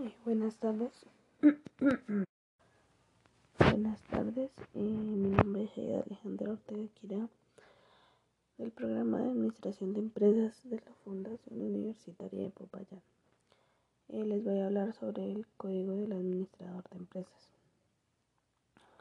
Eh, 0.00 0.14
buenas 0.24 0.56
tardes. 0.56 0.92
buenas 3.58 4.00
tardes. 4.04 4.50
Eh, 4.74 4.80
mi 4.80 5.28
nombre 5.28 5.64
es 5.64 5.76
Alejandra 6.06 6.52
Ortega 6.52 6.88
Quira, 6.94 7.28
del 8.56 8.70
programa 8.70 9.18
de 9.18 9.30
Administración 9.30 9.92
de 9.92 10.00
Empresas 10.00 10.58
de 10.64 10.76
la 10.76 10.94
Fundación 11.04 11.60
Universitaria 11.60 12.44
de 12.44 12.50
Popayán. 12.50 13.02
Eh, 14.08 14.24
les 14.24 14.42
voy 14.42 14.60
a 14.60 14.66
hablar 14.66 14.94
sobre 14.94 15.30
el 15.30 15.46
Código 15.58 15.92
de 15.92 16.06
Empresas. 16.06 16.69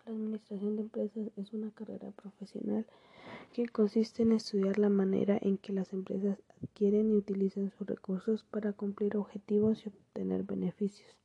La 0.09 0.15
Administración 0.15 0.75
de 0.75 0.81
Empresas 0.81 1.27
es 1.37 1.53
una 1.53 1.69
carrera 1.69 2.09
profesional 2.09 2.83
que 3.53 3.67
consiste 3.67 4.23
en 4.23 4.31
estudiar 4.31 4.79
la 4.79 4.89
manera 4.89 5.37
en 5.39 5.59
que 5.59 5.71
las 5.71 5.93
empresas 5.93 6.39
adquieren 6.63 7.11
y 7.11 7.15
utilizan 7.15 7.69
sus 7.69 7.85
recursos 7.85 8.43
para 8.43 8.73
cumplir 8.73 9.17
objetivos 9.17 9.85
y 9.85 9.89
obtener 9.89 10.41
beneficios. 10.41 11.15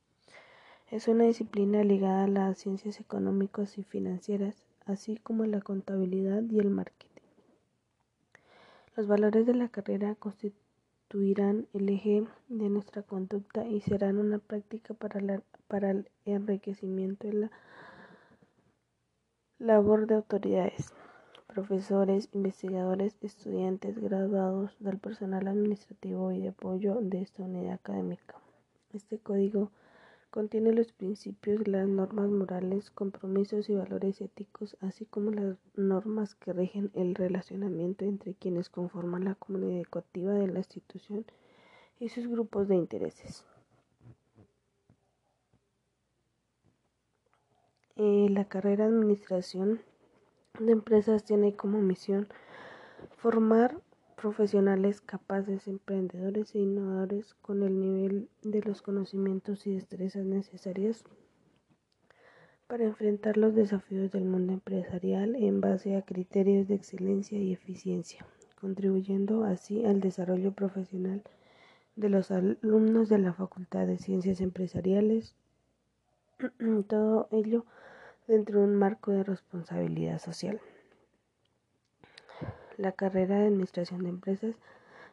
Es 0.91 1.07
una 1.07 1.23
disciplina 1.23 1.83
ligada 1.83 2.25
a 2.25 2.27
las 2.27 2.59
ciencias 2.59 2.99
económicas 2.99 3.79
y 3.79 3.83
financieras, 3.83 4.67
así 4.85 5.17
como 5.17 5.45
la 5.45 5.61
contabilidad 5.61 6.43
y 6.43 6.59
el 6.59 6.69
marketing. 6.69 7.23
Los 8.95 9.07
valores 9.07 9.47
de 9.47 9.55
la 9.55 9.69
carrera 9.69 10.13
constituirán 10.13 11.65
el 11.73 11.89
eje 11.89 12.27
de 12.49 12.69
nuestra 12.69 13.01
conducta 13.01 13.67
y 13.67 13.81
serán 13.81 14.19
una 14.19 14.37
práctica 14.37 14.93
para, 14.93 15.41
para 15.67 15.89
el 15.89 16.07
enriquecimiento 16.25 17.25
de 17.25 17.33
la 17.33 17.51
labor 19.59 20.07
de 20.07 20.15
autoridades 20.15 20.93
profesores, 21.55 22.27
investigadores, 22.33 23.15
estudiantes, 23.21 23.97
graduados, 23.97 24.75
del 24.79 24.97
personal 24.97 25.47
administrativo 25.47 26.33
y 26.33 26.41
de 26.41 26.49
apoyo 26.49 26.95
de 26.99 27.21
esta 27.21 27.43
unidad 27.43 27.75
académica. 27.75 28.35
Este 28.93 29.19
código 29.19 29.71
contiene 30.31 30.73
los 30.73 30.91
principios, 30.91 31.65
las 31.65 31.87
normas 31.87 32.29
morales, 32.29 32.91
compromisos 32.91 33.69
y 33.69 33.75
valores 33.75 34.19
éticos, 34.19 34.75
así 34.81 35.05
como 35.05 35.31
las 35.31 35.55
normas 35.75 36.35
que 36.35 36.51
rigen 36.51 36.91
el 36.93 37.15
relacionamiento 37.15 38.03
entre 38.03 38.33
quienes 38.33 38.69
conforman 38.69 39.23
la 39.23 39.35
comunidad 39.35 39.77
educativa 39.77 40.33
de 40.33 40.47
la 40.47 40.59
institución 40.59 41.25
y 42.01 42.09
sus 42.09 42.27
grupos 42.27 42.67
de 42.67 42.75
intereses. 42.75 43.45
Eh, 47.97 48.27
la 48.29 48.43
carrera 48.43 48.89
de 48.89 48.93
administración 48.93 49.79
de 50.59 50.73
empresas 50.73 51.23
tiene 51.23 51.55
como 51.55 51.81
misión 51.81 52.27
formar 53.15 53.79
profesionales 54.17 54.99
capaces, 54.99 55.65
emprendedores 55.67 56.55
e 56.55 56.59
innovadores 56.59 57.35
con 57.35 57.63
el 57.63 57.79
nivel 57.79 58.27
de 58.41 58.61
los 58.63 58.81
conocimientos 58.81 59.65
y 59.65 59.75
destrezas 59.75 60.25
necesarias 60.25 61.05
para 62.67 62.83
enfrentar 62.83 63.37
los 63.37 63.55
desafíos 63.55 64.11
del 64.11 64.25
mundo 64.25 64.51
empresarial 64.51 65.35
en 65.37 65.61
base 65.61 65.95
a 65.95 66.01
criterios 66.01 66.67
de 66.67 66.75
excelencia 66.75 67.39
y 67.39 67.53
eficiencia, 67.53 68.25
contribuyendo 68.59 69.45
así 69.45 69.85
al 69.85 70.01
desarrollo 70.01 70.51
profesional 70.51 71.23
de 71.95 72.09
los 72.09 72.29
alumnos 72.29 73.07
de 73.07 73.19
la 73.19 73.31
Facultad 73.31 73.87
de 73.87 73.99
Ciencias 73.99 74.41
Empresariales. 74.41 75.33
Todo 76.89 77.29
ello 77.31 77.63
dentro 78.27 78.59
de 78.59 78.65
un 78.65 78.75
marco 78.75 79.11
de 79.11 79.23
responsabilidad 79.23 80.19
social. 80.19 80.59
La 82.77 82.91
carrera 82.91 83.39
de 83.39 83.47
Administración 83.47 84.03
de 84.03 84.09
Empresas 84.09 84.55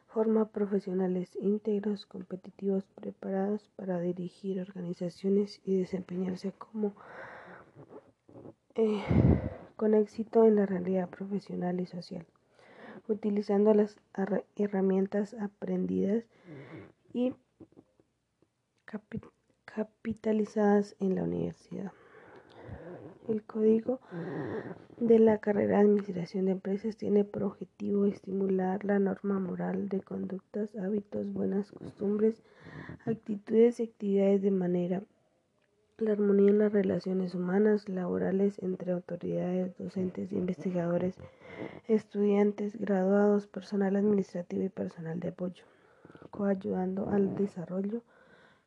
forma 0.07 0.45
profesionales 0.49 1.35
íntegros, 1.41 2.05
competitivos, 2.05 2.85
preparados 2.95 3.69
para 3.75 3.99
dirigir 3.99 4.61
organizaciones 4.61 5.59
y 5.65 5.77
desempeñarse 5.77 6.51
como 6.51 6.93
eh, 8.75 9.03
con 9.75 9.95
éxito 9.95 10.45
en 10.45 10.55
la 10.55 10.65
realidad 10.65 11.09
profesional 11.09 11.79
y 11.79 11.85
social, 11.85 12.25
utilizando 13.07 13.73
las 13.73 13.97
herramientas 14.55 15.35
aprendidas 15.35 16.25
y 17.11 17.33
capitalizadas 19.65 20.95
en 20.99 21.15
la 21.15 21.23
universidad. 21.23 21.91
El 23.27 23.43
código 23.43 23.99
de 24.97 25.17
la 25.19 25.37
carrera 25.37 25.77
de 25.77 25.83
Administración 25.83 26.45
de 26.45 26.51
Empresas 26.51 26.97
tiene 26.97 27.23
por 27.23 27.43
objetivo 27.43 28.05
estimular 28.05 28.83
la 28.83 28.99
norma 28.99 29.39
moral 29.39 29.87
de 29.87 30.01
conductas, 30.01 30.75
hábitos, 30.75 31.31
buenas 31.31 31.71
costumbres, 31.71 32.43
actitudes 33.05 33.79
y 33.79 33.83
actividades 33.83 34.41
de 34.41 34.51
manera 34.51 35.03
la 35.99 36.11
armonía 36.11 36.49
en 36.49 36.59
las 36.59 36.73
relaciones 36.73 37.33
humanas, 37.35 37.87
laborales 37.87 38.59
entre 38.59 38.91
autoridades, 38.91 39.77
docentes, 39.77 40.33
investigadores, 40.33 41.15
estudiantes, 41.87 42.77
graduados, 42.77 43.47
personal 43.47 43.95
administrativo 43.95 44.63
y 44.63 44.69
personal 44.69 45.19
de 45.19 45.29
apoyo, 45.29 45.63
coayudando 46.31 47.09
al 47.09 47.35
desarrollo 47.35 48.01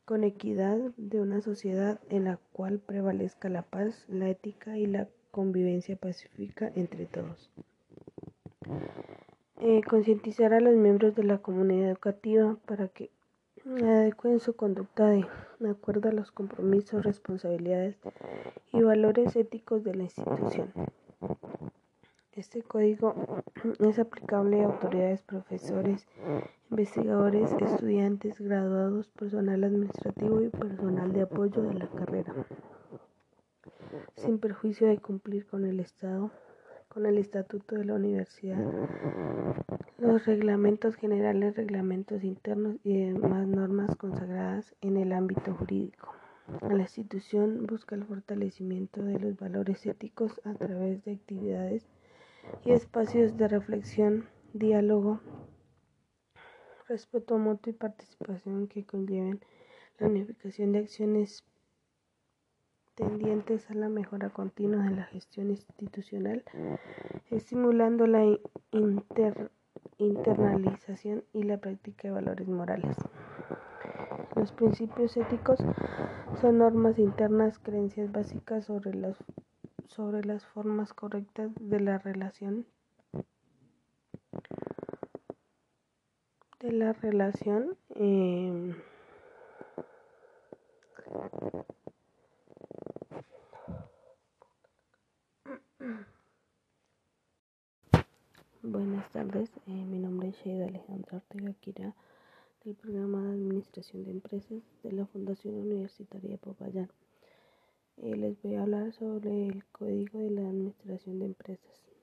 con 0.07 0.23
equidad 0.23 0.79
de 0.97 1.21
una 1.21 1.43
sociedad 1.43 2.01
en 2.09 2.25
la 2.25 2.39
cual 2.53 2.79
prevalezca 2.79 3.49
la 3.49 3.63
paz, 3.63 4.07
la 4.09 4.31
ética 4.31 4.79
y 4.79 4.87
la 4.87 5.09
convivencia 5.33 5.97
pacífica 5.97 6.73
entre 6.77 7.07
todos. 7.07 7.51
Eh, 9.61 9.83
concientizar 9.83 10.55
a 10.55 10.61
los 10.61 10.77
miembros 10.77 11.17
de 11.17 11.25
la 11.25 11.39
comunidad 11.39 11.91
educativa 11.91 12.57
para 12.67 12.87
que 12.89 13.11
adecuen 13.67 14.39
su 14.39 14.55
conducta 14.55 15.09
de, 15.09 15.27
acuerdo 15.69 16.09
a 16.09 16.13
los 16.13 16.31
compromisos, 16.31 17.05
responsabilidades 17.05 17.97
y 18.73 18.83
valores 18.83 19.35
éticos 19.35 19.83
de 19.83 19.95
la 19.97 20.05
institución. 20.05 20.73
Este 22.31 22.63
código 22.63 23.43
es 23.81 23.99
aplicable 23.99 24.63
a 24.63 24.67
autoridades, 24.67 25.23
profesores, 25.23 26.07
investigadores, 26.71 27.53
estudiantes, 27.61 28.41
graduados, 28.41 29.09
personal 29.09 29.65
administrativo 29.65 30.43
y 30.43 30.49
personal 30.49 31.13
de 31.13 31.23
apoyo 31.23 31.63
de 31.63 31.75
la 31.75 31.89
carrera, 31.89 32.35
sin 34.17 34.39
perjuicio 34.39 34.89
de 34.89 34.99
cumplir 34.99 35.47
con 35.47 35.65
el 35.65 35.81
Estado, 35.81 36.31
con 36.89 37.07
el 37.07 37.19
estatuto 37.19 37.77
de 37.77 37.85
la 37.85 37.95
universidad, 37.95 38.59
los 39.99 40.27
reglamentos 40.27 40.97
generales, 40.97 41.57
reglamentos 41.57 42.25
internos 42.25 42.77
y 42.83 42.99
demás 42.99 43.47
normas 43.47 43.95
consagradas 43.97 44.75
en 44.81 44.97
el 44.97 45.13
ámbito 45.13 45.55
jurídico. 45.55 46.15
La 46.69 46.83
institución 46.83 47.67
busca 47.67 47.97
el 47.97 48.05
fortalecimiento 48.05 49.03
de 49.03 49.19
los 49.19 49.37
valores 49.37 49.85
éticos 49.85 50.41
a 50.45 50.55
través 50.55 51.05
de 51.05 51.13
actividades 51.13 51.87
y 52.65 52.73
espacios 52.73 53.37
de 53.37 53.49
reflexión, 53.49 54.27
diálogo, 54.53 55.21
respeto 56.89 57.39
mutuo 57.39 57.71
y 57.71 57.75
participación 57.75 58.69
que 58.69 58.85
conlleven 58.85 59.41
la 59.99 60.09
unificación 60.09 60.73
de 60.73 60.81
acciones 60.81 61.45
tendientes 62.95 63.71
a 63.71 63.75
la 63.75 63.89
mejora 63.89 64.31
continua 64.31 64.85
de 64.85 64.97
la 64.97 65.05
gestión 65.05 65.51
institucional, 65.51 66.43
estimulando 67.31 68.07
la 68.07 68.25
internalización 69.99 71.25
y 71.33 71.43
la 71.43 71.59
práctica 71.59 72.09
de 72.09 72.15
valores 72.15 72.49
morales. 72.49 72.97
Los 74.35 74.53
principios 74.53 75.17
éticos 75.17 75.59
son 76.41 76.59
normas 76.59 76.99
internas, 76.99 77.59
creencias 77.59 78.13
básicas 78.13 78.65
sobre 78.65 78.95
las, 78.95 79.17
sobre 79.87 80.25
las 80.25 80.45
formas 80.47 80.93
correctas 80.95 81.51
de 81.61 81.81
la 81.81 81.99
relación 81.99 82.67
de 86.67 86.73
la 86.73 86.93
relación 86.95 87.77
eh, 87.95 88.75
Buenas 98.63 99.09
tardes, 99.13 99.49
eh, 99.69 99.71
mi 99.71 100.01
nombre 100.01 100.31
es 100.31 100.37
Sheida 100.43 100.67
Alejandra 100.67 101.19
Ortega 101.19 101.53
Quira 101.61 101.95
del 102.65 102.75
programa 102.75 103.23
de 103.23 103.29
Administración 103.35 104.05
de 104.05 104.11
Empresas 104.11 104.61
de 104.83 104.91
la 104.91 105.07
Fundación 105.07 105.55
Universitaria 105.55 106.37
Popayán. 106.37 106.91
Eh, 107.99 108.17
les 108.17 108.43
voy 108.43 108.57
a 108.57 108.63
hablar 108.63 108.93
sobre 108.93 109.47
el 109.47 109.65
Código 109.67 110.19
de 110.19 110.31
la 110.31 110.41
Administración 110.41 111.21
de 111.21 111.27
Empresas. 111.27 111.96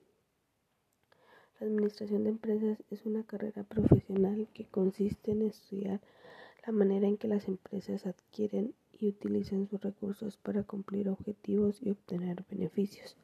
La 1.64 1.70
administración 1.70 2.24
de 2.24 2.28
empresas 2.28 2.76
es 2.90 3.06
una 3.06 3.22
carrera 3.22 3.62
profesional 3.62 4.48
que 4.52 4.66
consiste 4.66 5.30
en 5.30 5.40
estudiar 5.40 5.98
la 6.66 6.74
manera 6.74 7.08
en 7.08 7.16
que 7.16 7.26
las 7.26 7.48
empresas 7.48 8.04
adquieren 8.04 8.74
y 8.92 9.08
utilizan 9.08 9.66
sus 9.66 9.80
recursos 9.80 10.36
para 10.36 10.64
cumplir 10.64 11.08
objetivos 11.08 11.80
y 11.80 11.88
obtener 11.88 12.44
beneficios. 12.50 13.16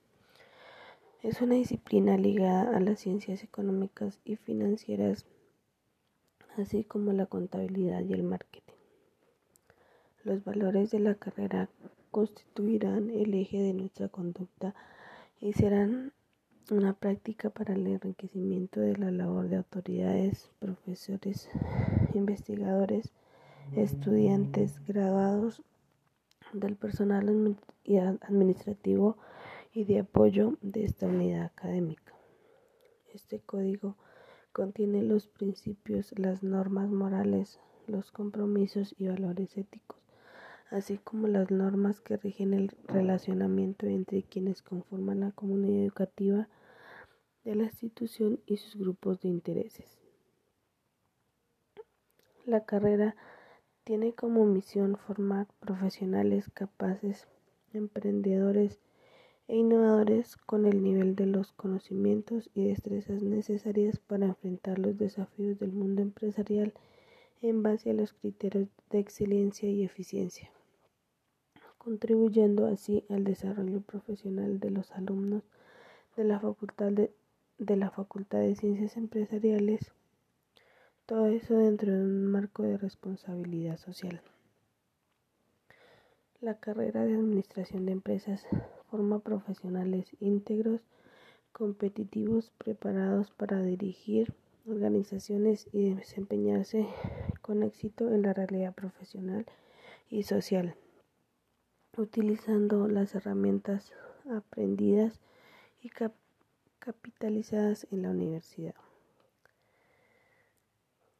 Es 1.22 1.42
una 1.42 1.56
disciplina 1.56 2.16
ligada 2.16 2.74
a 2.74 2.80
las 2.80 3.00
ciencias 3.00 3.44
económicas 3.44 4.18
y 4.24 4.36
financieras, 4.36 5.26
así 6.56 6.82
como 6.82 7.12
la 7.12 7.26
contabilidad 7.26 8.00
y 8.00 8.14
el 8.14 8.22
marketing. 8.22 8.72
Los 10.24 10.42
valores 10.44 10.90
de 10.90 11.00
la 11.00 11.14
carrera 11.14 11.68
constituirán 12.10 13.10
el 13.10 13.34
eje 13.34 13.58
de 13.60 13.74
nuestra 13.74 14.08
conducta 14.08 14.74
y 15.42 15.52
serán 15.52 16.14
una 16.70 16.92
práctica 16.92 17.50
para 17.50 17.74
el 17.74 17.86
enriquecimiento 17.86 18.80
de 18.80 18.96
la 18.96 19.10
labor 19.10 19.48
de 19.48 19.56
autoridades, 19.56 20.50
profesores, 20.58 21.48
investigadores, 22.14 23.10
estudiantes, 23.74 24.84
graduados 24.86 25.62
del 26.52 26.76
personal 26.76 27.28
administrativo 28.22 29.16
y 29.72 29.84
de 29.84 30.00
apoyo 30.00 30.58
de 30.62 30.84
esta 30.84 31.06
unidad 31.06 31.44
académica. 31.44 32.14
Este 33.12 33.40
código 33.40 33.96
contiene 34.52 35.02
los 35.02 35.26
principios, 35.26 36.16
las 36.18 36.42
normas 36.42 36.90
morales, 36.90 37.60
los 37.86 38.10
compromisos 38.10 38.94
y 38.98 39.08
valores 39.08 39.56
éticos, 39.56 39.99
así 40.70 40.98
como 40.98 41.26
las 41.26 41.50
normas 41.50 42.00
que 42.00 42.16
rigen 42.16 42.54
el 42.54 42.70
relacionamiento 42.86 43.86
entre 43.86 44.22
quienes 44.22 44.62
conforman 44.62 45.20
la 45.20 45.32
comunidad 45.32 45.84
educativa 45.84 46.48
de 47.44 47.54
la 47.54 47.64
institución 47.64 48.40
y 48.46 48.56
sus 48.56 48.76
grupos 48.76 49.20
de 49.20 49.28
intereses. 49.28 49.98
La 52.44 52.64
carrera 52.64 53.16
tiene 53.84 54.12
como 54.12 54.44
misión 54.44 54.96
formar 54.96 55.48
profesionales 55.58 56.50
capaces, 56.52 57.26
emprendedores 57.72 58.78
e 59.48 59.56
innovadores 59.56 60.36
con 60.36 60.66
el 60.66 60.82
nivel 60.82 61.16
de 61.16 61.26
los 61.26 61.52
conocimientos 61.52 62.50
y 62.54 62.68
destrezas 62.68 63.22
necesarias 63.22 63.98
para 63.98 64.26
enfrentar 64.26 64.78
los 64.78 64.96
desafíos 64.96 65.58
del 65.58 65.72
mundo 65.72 66.02
empresarial 66.02 66.72
en 67.42 67.62
base 67.62 67.90
a 67.90 67.94
los 67.94 68.12
criterios 68.12 68.68
de 68.90 68.98
excelencia 68.98 69.68
y 69.68 69.82
eficiencia, 69.82 70.52
contribuyendo 71.80 72.66
así 72.66 73.04
al 73.08 73.24
desarrollo 73.24 73.80
profesional 73.80 74.60
de 74.60 74.70
los 74.70 74.92
alumnos 74.92 75.42
de 76.14 76.24
la 76.24 76.38
Facultad 76.38 76.92
de, 76.92 78.54
Ciencias 78.54 78.98
Empresariales 78.98 79.90
todo 81.06 81.26
eso 81.26 81.56
dentro 81.56 81.90
de 81.90 82.02
un 82.02 82.26
marco 82.26 82.62
de 82.62 82.76
responsabilidad 82.76 83.78
social. 83.78 84.20
La 86.40 86.60
carrera 86.60 87.04
de 87.04 87.14
Administración 87.14 87.86
de 87.86 87.92
Empresas 87.92 88.46
forma 88.90 89.18
profesionales 89.18 90.06
íntegros, 90.20 90.82
competitivos, 91.52 92.52
preparados 92.58 93.32
para 93.32 93.60
dirigir 93.62 94.34
organizaciones 94.68 95.68
y 95.72 95.94
desempeñarse 95.94 96.86
con 97.40 97.62
éxito 97.62 98.12
en 98.12 98.22
la 98.22 98.34
realidad 98.34 98.74
profesional 98.74 99.46
y 100.10 100.22
social, 100.22 100.76
utilizando 102.00 102.88
las 102.88 103.14
herramientas 103.14 103.92
aprendidas 104.30 105.20
y 105.82 105.90
capitalizadas 106.78 107.86
en 107.90 108.02
la 108.02 108.10
universidad. 108.10 108.74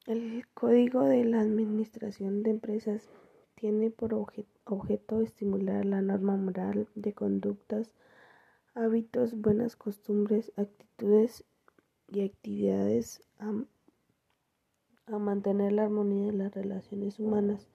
El 0.06 0.46
Código 0.54 1.02
de 1.04 1.24
la 1.24 1.40
Administración 1.40 2.42
de 2.42 2.50
Empresas 2.50 3.10
tiene 3.54 3.90
por 3.90 4.14
objeto 4.14 5.20
estimular 5.20 5.84
la 5.84 6.00
norma 6.00 6.36
moral 6.36 6.88
de 6.94 7.12
conductas, 7.12 7.92
hábitos, 8.74 9.38
buenas 9.38 9.76
costumbres, 9.76 10.52
actitudes 10.56 11.44
y 12.08 12.22
actividades 12.24 13.22
a, 13.38 13.52
a 15.06 15.18
mantener 15.18 15.72
la 15.72 15.84
armonía 15.84 16.32
de 16.32 16.38
las 16.38 16.54
relaciones 16.54 17.20
humanas 17.20 17.68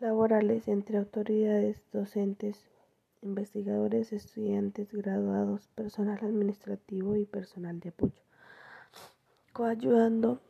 laborales 0.00 0.68
entre 0.68 0.98
autoridades, 0.98 1.82
docentes, 1.92 2.68
investigadores, 3.22 4.12
estudiantes, 4.12 4.92
graduados, 4.92 5.68
personal 5.74 6.18
administrativo 6.22 7.16
y 7.16 7.24
personal 7.24 7.80
de 7.80 7.88
apoyo, 7.88 8.22
coayudando 9.52 10.40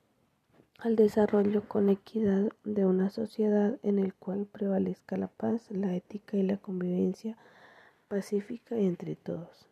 al 0.78 0.94
desarrollo 0.94 1.66
con 1.66 1.88
equidad 1.88 2.52
de 2.64 2.84
una 2.84 3.10
sociedad 3.10 3.78
en 3.82 3.98
el 3.98 4.14
cual 4.14 4.46
prevalezca 4.46 5.16
la 5.16 5.28
paz, 5.28 5.70
la 5.70 5.94
ética 5.94 6.36
y 6.36 6.42
la 6.42 6.58
convivencia 6.58 7.36
pacífica 8.08 8.76
entre 8.76 9.16
todos. 9.16 9.66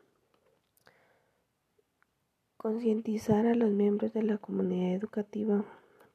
Concientizar 2.56 3.46
a 3.46 3.54
los 3.54 3.70
miembros 3.70 4.12
de 4.14 4.24
la 4.24 4.38
comunidad 4.38 4.94
educativa 4.94 5.64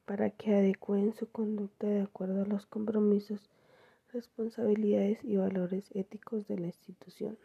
para 0.04 0.30
que 0.30 0.54
adecúen 0.54 1.14
su 1.14 1.30
conducta 1.30 1.86
de 1.86 2.02
acuerdo 2.02 2.42
a 2.42 2.46
los 2.46 2.66
compromisos, 2.66 3.50
responsabilidades 4.12 5.24
y 5.24 5.36
valores 5.36 5.90
éticos 5.94 6.46
de 6.48 6.58
la 6.58 6.66
institución. 6.66 7.38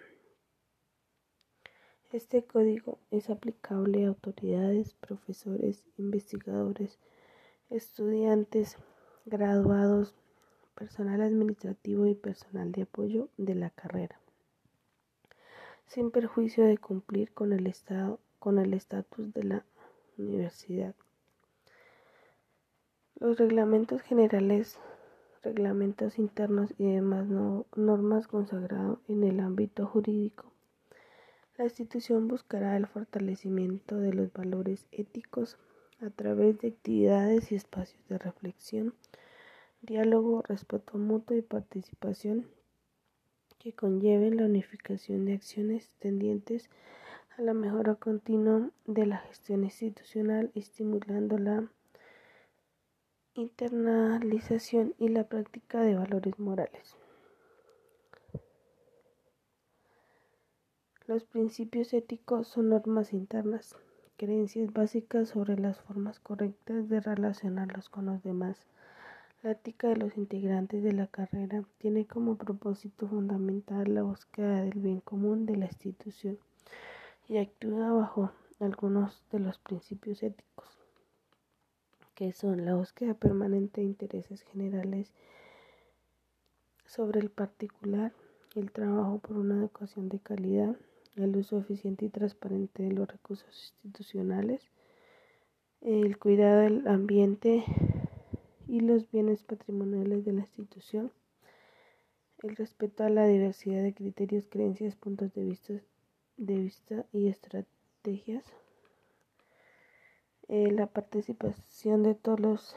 Este 2.12 2.44
código 2.44 3.00
es 3.12 3.30
aplicable 3.30 4.06
a 4.06 4.09
autoridades, 4.09 4.94
profesores, 4.94 5.83
investigadores, 5.98 7.00
estudiantes, 7.69 8.77
graduados, 9.25 10.15
personal 10.74 11.21
administrativo 11.21 12.06
y 12.06 12.15
personal 12.15 12.71
de 12.71 12.83
apoyo 12.83 13.30
de 13.38 13.56
la 13.56 13.71
carrera, 13.71 14.19
sin 15.88 16.12
perjuicio 16.12 16.65
de 16.65 16.77
cumplir 16.77 17.33
con 17.33 17.51
el 17.51 17.68
estado 17.68 18.19
con 18.39 18.59
el 18.59 18.74
estatus 18.74 19.33
de 19.33 19.44
la 19.44 19.65
universidad. 20.18 20.95
Los 23.19 23.39
reglamentos 23.39 24.03
generales, 24.03 24.77
reglamentos 25.41 26.19
internos 26.19 26.75
y 26.77 26.85
demás 26.85 27.25
normas 27.75 28.27
consagrados 28.27 28.99
en 29.07 29.23
el 29.23 29.39
ámbito 29.39 29.87
jurídico. 29.87 30.51
La 31.57 31.63
institución 31.63 32.27
buscará 32.27 32.77
el 32.77 32.85
fortalecimiento 32.85 33.97
de 33.97 34.13
los 34.13 34.31
valores 34.31 34.85
éticos 34.91 35.57
a 35.99 36.11
través 36.11 36.59
de 36.59 36.67
actividades 36.67 37.51
y 37.51 37.55
espacios 37.55 38.07
de 38.07 38.19
reflexión, 38.19 38.93
diálogo, 39.81 40.43
respeto 40.43 40.99
mutuo 40.99 41.35
y 41.35 41.41
participación 41.41 42.45
que 43.57 43.73
conlleven 43.73 44.37
la 44.37 44.45
unificación 44.45 45.25
de 45.25 45.33
acciones 45.33 45.95
tendientes 45.97 46.69
a 47.35 47.41
la 47.41 47.55
mejora 47.55 47.95
continua 47.95 48.69
de 48.85 49.07
la 49.07 49.17
gestión 49.17 49.63
institucional, 49.63 50.51
estimulando 50.53 51.39
la 51.39 51.67
internalización 53.41 54.93
y 54.97 55.09
la 55.09 55.23
práctica 55.23 55.81
de 55.81 55.95
valores 55.95 56.39
morales. 56.39 56.97
Los 61.06 61.23
principios 61.23 61.94
éticos 61.94 62.47
son 62.47 62.69
normas 62.69 63.13
internas 63.13 63.75
creencias 64.17 64.73
básicas 64.73 65.29
sobre 65.29 65.57
las 65.57 65.79
formas 65.79 66.19
correctas 66.19 66.89
de 66.89 66.99
relacionarlos 66.99 67.87
con 67.87 68.07
los 68.07 68.23
demás. 68.23 68.57
La 69.44 69.51
ética 69.51 69.87
de 69.89 69.97
los 69.97 70.17
integrantes 70.17 70.83
de 70.83 70.91
la 70.91 71.06
carrera 71.06 71.63
tiene 71.77 72.07
como 72.07 72.35
propósito 72.35 73.07
fundamental 73.07 73.94
la 73.94 74.01
búsqueda 74.01 74.63
del 74.63 74.79
bien 74.79 74.99
común 74.99 75.45
de 75.45 75.56
la 75.56 75.67
institución 75.67 76.39
y 77.29 77.37
actúa 77.37 77.94
bajo 77.94 78.31
algunos 78.59 79.23
de 79.31 79.39
los 79.39 79.59
principios 79.59 80.23
éticos, 80.23 80.76
que 82.18 82.31
son 82.31 82.66
la 82.66 82.74
búsqueda 82.74 83.14
permanente 83.14 83.81
de 83.81 83.86
intereses 83.86 84.42
generales 84.42 85.14
sobre 86.88 87.19
el 87.19 87.30
particular, 87.30 88.12
el 88.56 88.71
trabajo 88.71 89.19
por 89.19 89.38
una 89.38 89.59
educación 89.59 90.09
de 90.09 90.18
calidad, 90.18 90.76
el 91.16 91.38
uso 91.38 91.59
eficiente 91.59 92.06
y 92.06 92.09
transparente 92.09 92.81
de 92.81 92.92
los 92.92 93.07
recursos 93.07 93.76
institucionales, 93.83 94.71
el 95.81 96.18
cuidado 96.18 96.62
del 96.62 96.88
ambiente 96.88 97.64
y 98.68 98.80
los 98.80 99.12
bienes 99.12 99.44
patrimoniales 99.44 100.26
de 100.26 100.33
la 100.33 100.42
institución, 100.42 101.12
el 102.42 102.56
respeto 102.56 103.04
a 103.04 103.09
la 103.09 103.28
diversidad 103.28 103.83
de 103.83 103.94
criterios, 103.94 104.47
creencias, 104.50 104.95
puntos 104.95 105.36
de 105.36 105.44
vista, 105.44 105.74
de 106.38 106.57
vista 106.57 107.06
y 107.14 107.28
estrategias, 107.28 108.44
eh, 110.49 110.71
la 110.71 110.87
participación 110.87 112.04
de 112.04 112.16
todos 112.16 112.39
los 112.39 112.75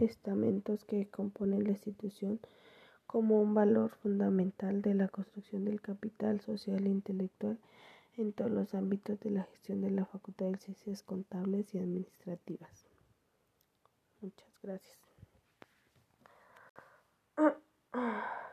estamentos 0.00 0.84
que 0.84 1.08
componen 1.08 1.64
la 1.64 1.70
institución, 1.70 2.40
como 3.06 3.40
un 3.40 3.54
valor 3.54 3.90
fundamental 4.02 4.82
de 4.82 4.94
la 4.94 5.08
construcción 5.08 5.64
del 5.64 5.80
capital 5.80 6.40
social 6.40 6.86
e 6.86 6.90
intelectual 6.90 7.58
en 8.16 8.32
todos 8.32 8.50
los 8.50 8.74
ámbitos 8.74 9.18
de 9.20 9.30
la 9.30 9.44
gestión 9.44 9.80
de 9.80 9.90
la 9.90 10.04
Facultad 10.04 10.46
de 10.46 10.58
Ciencias 10.58 11.02
Contables 11.02 11.74
y 11.74 11.78
Administrativas. 11.78 12.86
Muchas 14.20 14.48
gracias. 14.62 14.98